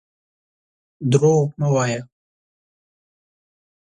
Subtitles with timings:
[1.11, 2.01] درواغ مه وايه.